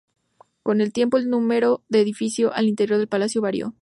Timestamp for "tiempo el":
0.93-1.29